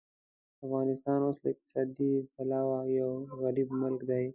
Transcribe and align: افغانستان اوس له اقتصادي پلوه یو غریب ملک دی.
افغانستان 0.65 1.19
اوس 1.25 1.37
له 1.43 1.47
اقتصادي 1.53 2.13
پلوه 2.33 2.79
یو 2.99 3.11
غریب 3.41 3.69
ملک 3.81 4.01
دی. 4.09 4.25